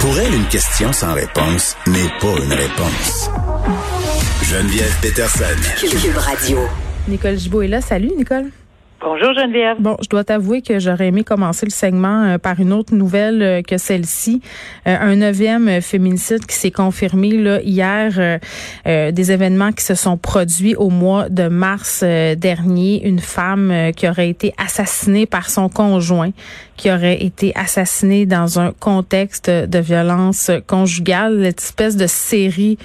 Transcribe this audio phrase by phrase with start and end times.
[0.00, 3.30] Pour elle, une question sans réponse n'est pas une réponse.
[4.42, 5.44] Geneviève Peterson.
[5.78, 6.58] Cube Radio.
[7.06, 7.80] Nicole Gibault est là.
[7.82, 8.46] Salut, Nicole.
[9.02, 9.78] Bonjour Geneviève.
[9.80, 13.42] Bon, je dois t'avouer que j'aurais aimé commencer le segment euh, par une autre nouvelle
[13.42, 14.42] euh, que celle-ci.
[14.86, 18.38] Euh, un neuvième féminicide qui s'est confirmé là, hier.
[18.84, 23.06] des événements qui se sont produits au mois de mars dernier.
[23.06, 26.32] Une femme qui aurait été assassinée par son conjoint,
[26.76, 31.44] qui aurait été assassinée dans un contexte de violence conjugale.
[31.44, 32.78] Cette espèce de série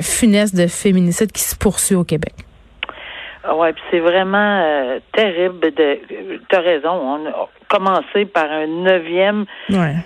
[0.00, 2.34] funeste de féminicides qui se poursuit au Québec.
[3.44, 5.60] Ah ouais, puis c'est vraiment euh, terrible.
[5.60, 5.98] De,
[6.48, 6.90] t'as raison.
[6.90, 9.46] On a commencé par un neuvième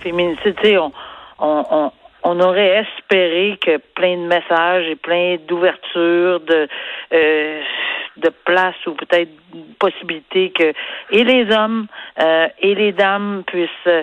[0.01, 0.57] féminicide.
[0.63, 0.93] Tu sais, on,
[1.39, 6.69] on, on, aurait espéré que plein de messages et plein d'ouvertures, de
[7.13, 7.63] euh,
[8.17, 9.31] de place ou peut-être
[9.79, 10.73] possibilité que
[11.11, 11.87] et les hommes
[12.21, 14.03] euh, et les dames puissent euh,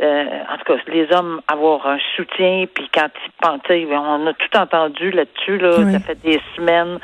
[0.00, 4.56] en tout cas les hommes avoir un soutien puis quand ils pensent on a tout
[4.56, 6.98] entendu là-dessus là ça fait des semaines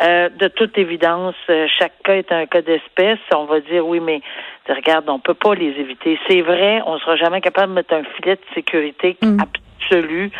[0.00, 3.18] euh, de toute évidence, euh, chaque cas est un cas d'espèce.
[3.34, 4.20] On va dire oui, mais
[4.68, 6.18] regarde, on peut pas les éviter.
[6.28, 9.38] C'est vrai, on sera jamais capable de mettre un filet de sécurité mm.
[9.40, 10.30] absolu,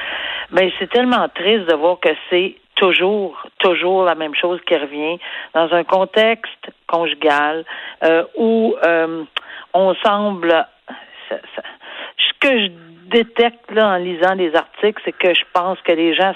[0.53, 5.19] mais c'est tellement triste de voir que c'est toujours, toujours la même chose qui revient
[5.55, 7.65] dans un contexte conjugal
[8.05, 8.77] euh, où
[9.75, 10.67] on semble.
[11.31, 12.69] ce que je
[13.09, 16.35] détecte là en lisant les articles, c'est que je pense que les gens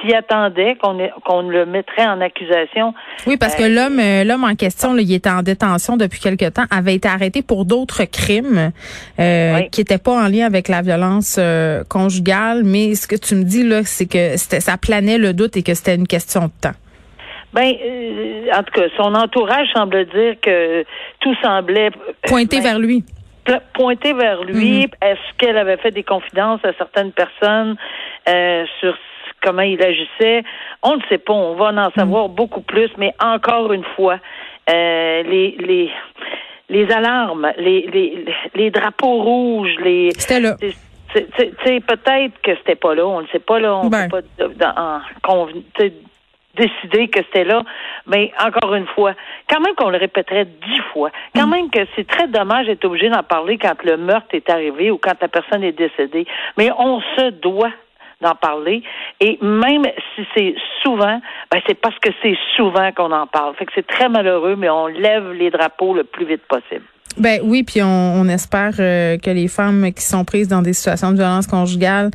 [0.00, 2.94] s'y attendait qu'on le mettrait en accusation.
[3.26, 6.20] Oui, parce que euh, l'homme euh, l'homme en question, là, il était en détention depuis
[6.20, 8.72] quelque temps, avait été arrêté pour d'autres crimes
[9.18, 11.40] euh, qui n'étaient pas en lien avec la violence
[11.88, 12.62] conjugale.
[12.64, 15.74] Mais ce que tu me dis là, c'est que ça planait le doute et que
[15.74, 16.76] c'était une question de temps.
[17.54, 17.72] Ben,
[18.54, 20.84] en tout cas, son entourage semble dire que
[21.20, 21.90] tout semblait
[22.26, 23.04] pointer ben, vers lui
[23.74, 24.86] pointer vers lui.
[24.86, 24.94] Mm-hmm.
[25.02, 27.76] Est-ce qu'elle avait fait des confidences à certaines personnes
[28.28, 28.94] euh, sur
[29.42, 30.42] comment il agissait.
[30.82, 31.32] On ne sait pas.
[31.32, 32.34] On va en savoir mm.
[32.34, 34.18] beaucoup plus, mais encore une fois,
[34.70, 35.90] euh, les, les,
[36.68, 38.24] les alarmes, les, les,
[38.54, 40.10] les drapeaux rouges, les.
[40.12, 40.56] C'était là.
[41.14, 44.08] C'est peut-être que c'était pas là, on ne sait pas là, on ben.
[44.10, 45.88] peut pas
[46.58, 47.62] décider que c'était là,
[48.06, 49.14] mais encore une fois,
[49.48, 51.50] quand même qu'on le répéterait dix fois, quand mm.
[51.50, 54.98] même que c'est très dommage d'être obligé d'en parler quand le meurtre est arrivé ou
[54.98, 56.26] quand la personne est décédée,
[56.56, 57.72] mais on se doit
[58.20, 58.82] d'en parler.
[59.20, 59.84] Et même
[60.14, 61.20] si c'est souvent,
[61.50, 63.54] ben c'est parce que c'est souvent qu'on en parle.
[63.56, 66.84] Fait que c'est très malheureux, mais on lève les drapeaux le plus vite possible.
[67.18, 71.10] Ben oui, puis on, espère euh, que les femmes qui sont prises dans des situations
[71.10, 72.10] de violence conjugale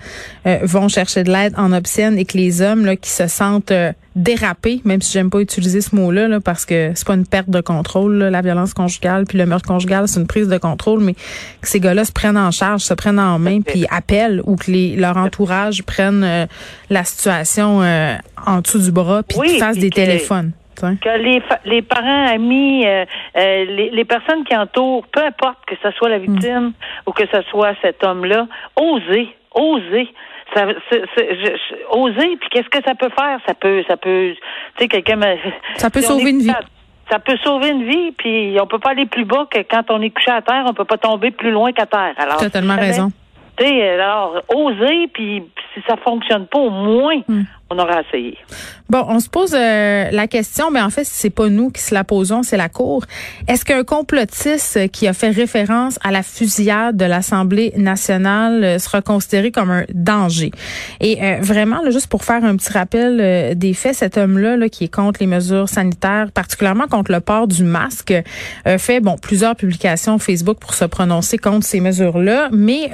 [0.46, 3.72] euh, vont chercher de l'aide en obscène et que les hommes là, qui se sentent
[3.72, 7.26] euh, dérapés, même si j'aime pas utiliser ce mot-là, là, parce que c'est pas une
[7.26, 11.02] perte de contrôle, la violence conjugale, puis le meurtre conjugal, c'est une prise de contrôle,
[11.02, 14.56] mais que ces gars-là se prennent en charge, se prennent en main, puis appellent ou
[14.56, 16.48] que les, leur entourage prennent
[16.90, 17.80] la situation
[18.46, 20.52] en dessous du bras, puis fassent des téléphones.
[21.02, 23.06] Que les, les parents, amis, euh,
[23.38, 26.22] euh, les, les, personnes qui entourent, peu importe que ce soit la mm.
[26.22, 26.74] victime
[27.06, 30.10] ou que ce soit cet homme-là, oser, oser.
[30.54, 30.68] Ça,
[31.92, 33.40] oser, puis qu'est-ce que ça peut faire?
[33.48, 34.34] Ça peut, ça peut,
[34.78, 35.20] tu sais, quelqu'un
[35.78, 36.52] Ça peut sauver une vie.
[37.10, 40.02] Ça, peut sauver une vie, puis on peut pas aller plus bas que quand on
[40.02, 42.14] est couché à terre, on peut pas tomber plus loin qu'à terre.
[42.18, 43.12] Alors, totalement raison.
[43.58, 45.44] Tu sais, alors, oser, puis
[45.74, 47.44] si ça fonctionne pas, au moins, mm
[47.74, 48.38] on aura essayé.
[48.90, 51.94] Bon, on se pose euh, la question, mais en fait, c'est pas nous qui se
[51.94, 53.06] la posons, c'est la Cour.
[53.48, 59.02] Est-ce qu'un complotiste qui a fait référence à la fusillade de l'Assemblée nationale euh, sera
[59.02, 60.52] considéré comme un danger?
[61.00, 64.84] Et euh, vraiment, juste pour faire un petit rappel des faits, cet homme-là, là, qui
[64.84, 68.14] est contre les mesures sanitaires, particulièrement contre le port du masque,
[68.78, 72.90] fait bon plusieurs publications Facebook pour se prononcer contre ces mesures-là, mais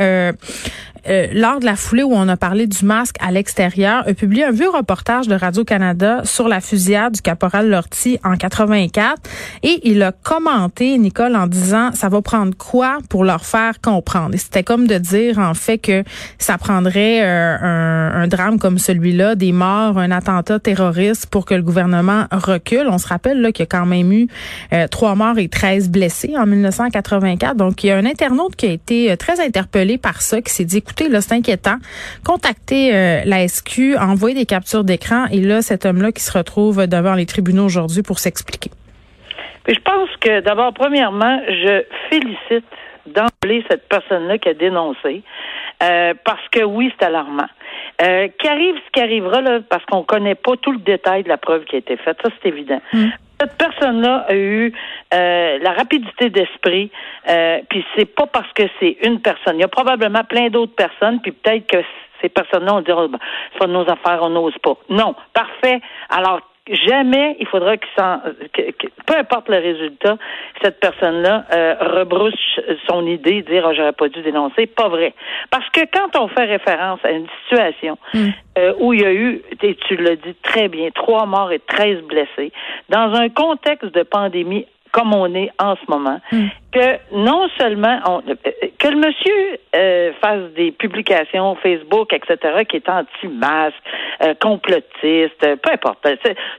[1.07, 4.43] euh, lors de la foulée où on a parlé du masque à l'extérieur, a publié
[4.45, 9.21] un vieux reportage de Radio-Canada sur la fusillade du caporal Lortie en 84
[9.63, 14.35] et il a commenté, Nicole, en disant ça va prendre quoi pour leur faire comprendre.
[14.37, 16.03] C'était comme de dire en fait que
[16.37, 21.53] ça prendrait euh, un, un, drame comme celui-là, des morts, un attentat terroriste pour que
[21.53, 22.87] le gouvernement recule.
[22.89, 24.27] On se rappelle là qu'il y a quand même eu
[24.73, 27.55] euh, trois morts et 13 blessés en 1984.
[27.55, 30.65] Donc il y a un internaute qui a été très interpellé par ça, qui s'est
[30.65, 31.77] dit écoutez, là, c'est inquiétant.
[32.25, 36.87] Contactez euh, la SQ, envoyez des captures d'écran et là, cet homme-là qui se retrouve
[36.87, 38.71] devant les tribunaux aujourd'hui pour s'expliquer.
[39.67, 42.65] je pense que d'abord, premièrement, je félicite
[43.05, 45.23] d'emblée cette personne-là qui a dénoncé,
[45.83, 47.47] euh, parce que oui, c'est alarmant.
[48.01, 51.37] Euh, qu'arrive ce qui arrivera, là, parce qu'on connaît pas tout le détail de la
[51.37, 52.81] preuve qui a été faite, ça c'est évident.
[52.93, 53.07] Mm.
[53.39, 54.73] Cette personne-là a eu
[55.13, 56.91] euh, la rapidité d'esprit,
[57.29, 59.55] euh, puis c'est pas parce que c'est une personne.
[59.55, 61.77] Il y a probablement plein d'autres personnes, puis peut-être que
[62.21, 63.19] ces personnes-là ont dit oh, ben,
[63.57, 64.75] c'est nos affaires, on n'ose pas.
[64.89, 65.79] Non, parfait.
[66.09, 68.19] Alors jamais il faudra qu'il s'en,
[69.05, 70.17] peu importe le résultat,
[70.61, 74.67] cette personne-là euh, rebrousse son idée, dire oh, j'aurais pas dû dénoncer.
[74.67, 75.13] Pas vrai.
[75.49, 78.29] Parce que quand on fait référence à une situation hmm.
[78.57, 81.59] euh, où il y a eu, et tu l'as dit très bien, trois morts et
[81.59, 82.51] treize blessés,
[82.89, 86.47] dans un contexte de pandémie comme on est en ce moment, hmm.
[86.71, 88.23] que non seulement on,
[88.79, 93.75] que le monsieur euh, fasse des publications Facebook, etc., qui est anti-masque,
[94.23, 96.07] euh, complotiste, peu importe.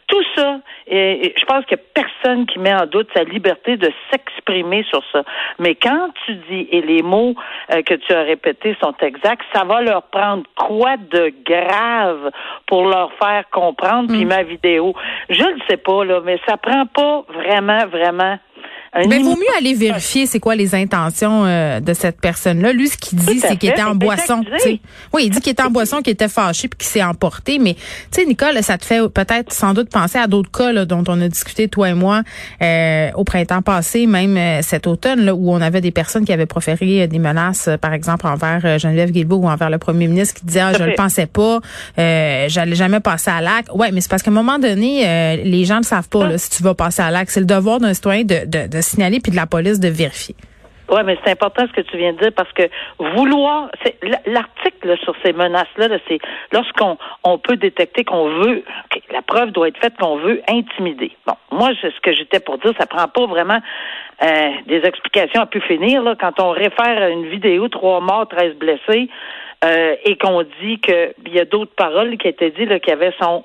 [0.07, 3.77] Tout ça, et, je pense qu'il n'y a personne qui met en doute sa liberté
[3.77, 5.23] de s'exprimer sur ça.
[5.59, 7.35] Mais quand tu dis, et les mots
[7.73, 12.31] euh, que tu as répétés sont exacts, ça va leur prendre quoi de grave
[12.67, 14.29] pour leur faire comprendre, puis hmm.
[14.29, 14.95] ma vidéo,
[15.31, 18.39] je ne sais pas, là, mais ça prend pas vraiment, vraiment
[18.95, 22.73] mais il vaut mieux aller vérifier c'est quoi les intentions euh, de cette personne-là.
[22.73, 24.43] Lui, ce qu'il dit, c'est qu'il était en boisson.
[25.13, 27.59] Oui, il dit qu'il était en boisson, qu'il était fâché puis qu'il s'est emporté.
[27.59, 30.85] Mais tu sais, Nicole, ça te fait peut-être sans doute penser à d'autres cas là,
[30.85, 32.23] dont on a discuté toi et moi
[32.63, 36.33] euh, au printemps passé, même euh, cet automne, là, où on avait des personnes qui
[36.33, 40.47] avaient proféré des menaces, par exemple envers Geneviève Guilbeault ou envers le premier ministre, qui
[40.47, 41.61] disaient ah, je le pensais pas,
[41.97, 43.71] j'allais jamais passer à l'acte.
[43.73, 46.51] Ouais, mais c'est parce qu'à un moment donné, les gens ne savent pas là, si
[46.51, 47.31] tu vas passer à l'acte.
[47.31, 50.37] C'est le devoir d'un citoyen de, de, de signaler puis de la police de vérifier.
[50.91, 52.65] Oui, mais c'est important ce que tu viens de dire parce que
[52.99, 53.71] vouloir,
[54.27, 56.19] l'article sur ces menaces-là, c'est
[56.51, 58.65] lorsqu'on on peut détecter qu'on veut,
[59.13, 61.13] la preuve doit être faite qu'on veut intimider.
[61.27, 63.61] Bon, moi, ce que j'étais pour dire, ça prend pas vraiment
[64.25, 68.57] euh, des explications à pu finir quand on réfère à une vidéo trois morts, 13
[68.57, 69.09] blessés.
[69.63, 73.13] Euh, et qu'on dit qu'il y a d'autres paroles qui étaient dites qu'il y avait
[73.21, 73.45] son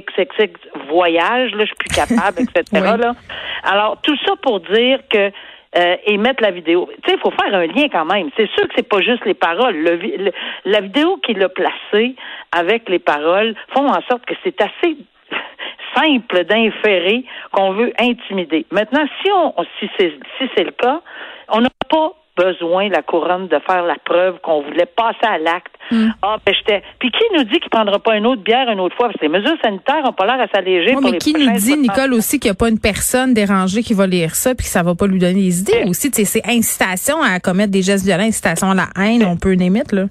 [0.00, 0.52] XXX
[0.88, 2.64] voyage, là, je suis plus capable, etc.
[2.98, 3.14] là.
[3.62, 5.30] Alors, tout ça pour dire que
[5.76, 6.88] euh, et mettre la vidéo.
[7.02, 8.30] Tu sais, il faut faire un lien quand même.
[8.36, 9.74] C'est sûr que c'est pas juste les paroles.
[9.74, 10.30] Le,
[10.64, 12.14] la vidéo qu'il a placée
[12.52, 14.96] avec les paroles font en sorte que c'est assez
[15.96, 18.66] simple d'inférer qu'on veut intimider.
[18.70, 21.00] Maintenant, si on si c'est si c'est le cas,
[21.48, 25.73] on n'a pas besoin, la couronne, de faire la preuve qu'on voulait passer à l'acte.
[25.90, 26.08] Hmm.
[26.22, 26.82] Ah, ben j'étais.
[26.98, 29.08] Puis qui nous dit qu'il prendra pas une autre bière une autre fois?
[29.08, 30.94] Parce que les mesures sanitaires n'ont pas l'air à s'alléger.
[31.02, 34.06] mais qui nous dit, Nicole, aussi qu'il n'y a pas une personne dérangée qui va
[34.06, 35.88] lire ça puis que ça va pas lui donner des idées eh.
[35.88, 36.10] aussi?
[36.12, 39.26] C'est incitation à commettre des gestes violents, incitation à la haine, eh.
[39.26, 40.04] on peut émettre, là.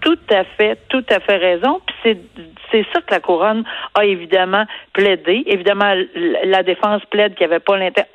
[0.00, 1.80] Tout à fait, tout à fait raison.
[1.86, 2.18] Puis c'est
[2.72, 3.64] c'est ça que la couronne
[3.94, 4.64] a évidemment
[4.94, 5.44] plaidé.
[5.46, 5.92] Évidemment,
[6.44, 8.08] la défense plaide qu'il n'y avait pas l'intérêt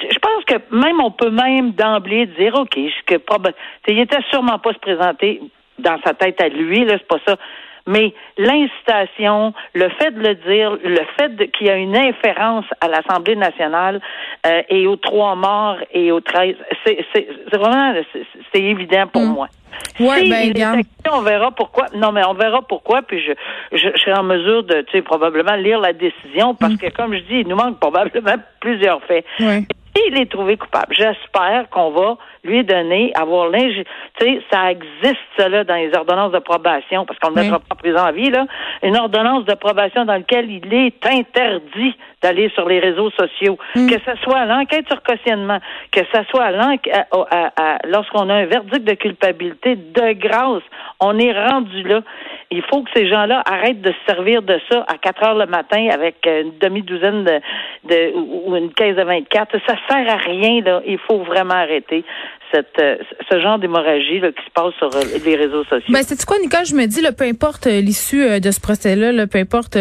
[0.00, 3.14] je pense que même on peut même d'emblée dire OK, que
[3.88, 5.40] il était sûrement pas se présenter
[5.78, 7.36] dans sa tête à lui, là, c'est pas ça.
[7.88, 12.88] Mais l'incitation, le fait de le dire, le fait qu'il y a une inférence à
[12.88, 14.02] l'Assemblée nationale
[14.46, 16.98] euh, et aux trois morts et aux treize, c'est
[17.50, 17.94] vraiment
[18.52, 19.32] c'est évident pour mm.
[19.32, 19.48] moi.
[20.00, 21.86] Ouais, si ben, on verra pourquoi.
[21.94, 23.00] Non, mais on verra pourquoi.
[23.00, 23.32] Puis je,
[23.72, 26.78] je, serai en mesure de, tu sais, probablement lire la décision parce mm.
[26.78, 29.24] que, comme je dis, il nous manque probablement plusieurs faits.
[29.40, 29.62] Ouais
[30.08, 33.84] il est trouvé coupable, j'espère qu'on va lui donner, avoir l'ingé...
[34.18, 37.58] Tu sais, ça existe, ça, là, dans les ordonnances de probation, parce qu'on ne mettra
[37.58, 38.46] pas en prison à vie, là.
[38.82, 43.58] Une ordonnance de probation dans laquelle il est interdit d'aller sur les réseaux sociaux.
[43.76, 43.88] Mm.
[43.88, 45.58] Que ce soit à l'enquête sur cautionnement,
[45.92, 50.62] que ce soit à lorsqu'on a un verdict de culpabilité, de grâce,
[51.00, 52.00] on est rendu là.
[52.50, 55.46] Il faut que ces gens-là arrêtent de se servir de ça à 4 heures le
[55.46, 57.40] matin avec une demi-douzaine de,
[57.84, 59.56] de, ou une caisse de 24.
[59.66, 60.80] Ça sert à rien, là.
[60.86, 62.04] Il faut vraiment arrêter
[62.52, 62.96] cette, euh,
[63.30, 65.92] ce genre d'hémorragie qui se passe sur euh, les réseaux sociaux.
[65.92, 66.66] Ben, c'est quoi, Nicole?
[66.66, 69.74] Je me dis, là, peu importe euh, l'issue de ce procès-là, peu importe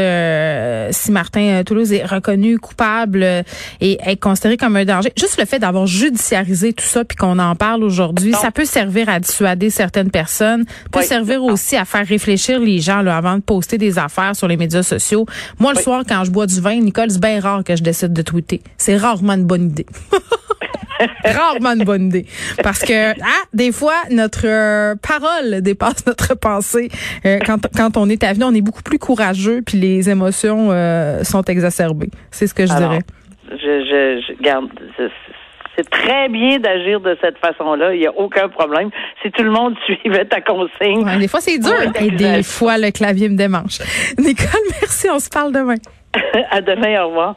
[0.92, 3.24] si Martin Toulouse est reconnu coupable
[3.82, 7.40] et est considéré comme un danger, juste le fait d'avoir judiciarisé tout ça puis qu'on
[7.40, 12.06] en parle aujourd'hui, ça peut servir à dissuader certaines personnes, peut servir aussi à faire
[12.06, 15.26] réfléchir les gens là, avant de poster des affaires sur les médias sociaux.
[15.60, 18.14] Moi, le soir, quand je bois du vin, Nicole, c'est bien rare que je décide
[18.14, 18.62] de tweeter.
[18.78, 19.86] C'est rarement une bonne idée.
[21.26, 22.26] Rarement une bonne idée.
[22.64, 26.90] Parce que, ah, des fois, notre euh, parole dépasse notre pensée.
[27.26, 30.70] Euh, quand, quand on est à venir, on est beaucoup plus courageux, puis les émotions
[30.72, 32.10] euh, sont exacerbées.
[32.32, 33.00] C'est ce que je dirais.
[33.50, 34.68] Je, je, je garde.
[35.78, 37.94] c'est très bien d'agir de cette façon-là.
[37.94, 38.90] Il n'y a aucun problème.
[39.24, 41.06] Si tout le monde suivait ta consigne.
[41.20, 41.74] des fois, c'est dur.
[42.00, 43.80] Et des fois, le clavier me démange.
[44.18, 45.08] Nicole, merci.
[45.10, 45.76] On se parle demain.
[46.52, 47.04] à demain.
[47.04, 47.36] Au revoir.